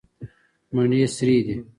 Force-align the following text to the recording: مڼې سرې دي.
مڼې 0.73 1.01
سرې 1.15 1.39
دي. 1.45 1.55